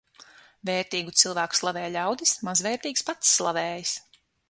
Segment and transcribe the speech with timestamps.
[0.69, 3.97] Vērtīgu cilvēku slavē ļaudis, mazvērtīgs pats slavējas.